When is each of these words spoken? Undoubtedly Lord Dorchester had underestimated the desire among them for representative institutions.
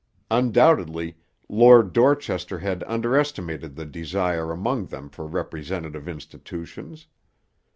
Undoubtedly 0.31 1.15
Lord 1.47 1.93
Dorchester 1.93 2.57
had 2.57 2.83
underestimated 2.87 3.75
the 3.75 3.85
desire 3.85 4.51
among 4.51 4.87
them 4.87 5.09
for 5.09 5.27
representative 5.27 6.07
institutions. 6.09 7.05